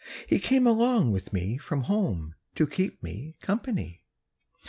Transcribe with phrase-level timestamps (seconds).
[0.25, 4.01] He came along with me from home To keep me company.